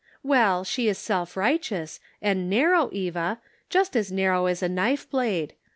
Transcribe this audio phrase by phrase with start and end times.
[0.23, 5.53] "Well, she is self righteous; and narrow, Eva; just as narrow as a knife blade.